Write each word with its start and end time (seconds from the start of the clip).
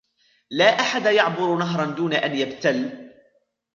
لا 0.49 0.79
أحد 0.79 1.05
يعبر 1.05 1.55
نهرا 1.57 1.85
دون 1.85 2.13
أن 2.13 2.35
يبتل. 2.35 3.09